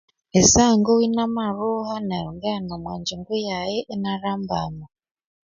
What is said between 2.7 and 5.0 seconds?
omwanginko yaye engalhambama